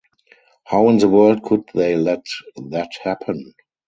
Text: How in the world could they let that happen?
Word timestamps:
How 0.63 0.89
in 0.89 0.97
the 0.97 1.07
world 1.07 1.43
could 1.43 1.65
they 1.75 1.95
let 1.95 2.25
that 2.57 2.89
happen? 3.03 3.53